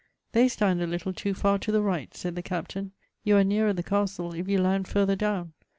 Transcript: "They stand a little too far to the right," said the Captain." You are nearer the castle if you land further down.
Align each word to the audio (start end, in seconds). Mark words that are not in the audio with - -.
"They 0.33 0.47
stand 0.47 0.81
a 0.81 0.87
little 0.87 1.13
too 1.13 1.35
far 1.35 1.59
to 1.59 1.71
the 1.71 1.83
right," 1.83 2.11
said 2.15 2.33
the 2.35 2.41
Captain." 2.41 2.91
You 3.23 3.37
are 3.37 3.43
nearer 3.43 3.71
the 3.71 3.83
castle 3.83 4.33
if 4.33 4.47
you 4.47 4.57
land 4.59 4.87
further 4.87 5.15
down. 5.15 5.53